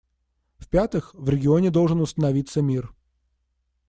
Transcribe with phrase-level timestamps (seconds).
[0.57, 2.91] В-пятых, в регионе должен установиться мир.